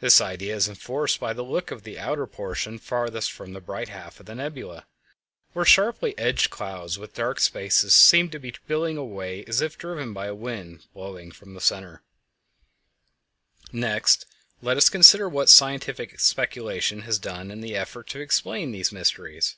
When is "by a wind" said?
10.12-10.86